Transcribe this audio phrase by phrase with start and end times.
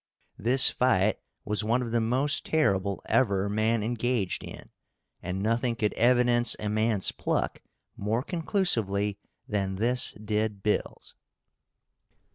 [0.39, 4.71] This fight was one of the most terrible ever man engaged in,
[5.21, 7.61] and nothing could evidence a man's pluck
[7.95, 11.13] more conclusively than this did Bill's.